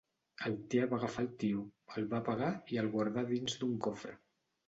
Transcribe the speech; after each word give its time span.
Altea 0.47 0.87
va 0.93 0.95
agafar 0.97 1.23
el 1.23 1.27
tió, 1.43 1.65
el 2.01 2.09
va 2.15 2.21
apagar 2.25 2.49
i 2.75 2.79
el 2.85 2.91
guardà 2.97 3.27
dins 3.27 3.59
d'un 3.65 3.77
cofre. 3.89 4.17